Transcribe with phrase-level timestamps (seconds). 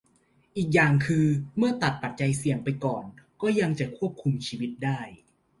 [0.57, 1.25] อีกอย่างคือ
[1.57, 3.03] เมื่อตัดปัจจัยเสี่ยงไปก่อน
[3.41, 4.99] ก็ยังจะควบคุมชีวิตได้